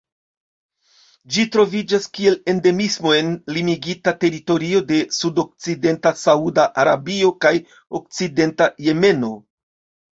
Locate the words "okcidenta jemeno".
8.03-9.35